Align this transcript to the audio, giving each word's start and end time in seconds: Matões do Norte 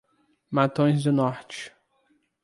Matões 0.49 1.03
do 1.03 1.11
Norte 1.11 1.71